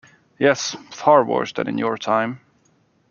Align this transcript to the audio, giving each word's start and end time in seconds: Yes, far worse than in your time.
Yes, 0.39 0.75
far 0.89 1.23
worse 1.23 1.53
than 1.53 1.67
in 1.67 1.77
your 1.77 1.95
time. 1.95 2.39